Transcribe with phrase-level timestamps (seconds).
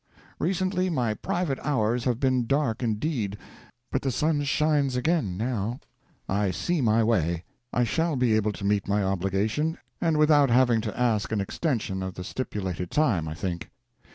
[0.39, 3.37] Recently my private hours have been dark indeed,
[3.91, 5.79] but the sun shines again now;
[6.27, 10.81] I see my way; I shall be able to meet my obligation, and without having
[10.81, 13.69] to ask an extension of the stipulated time, I think.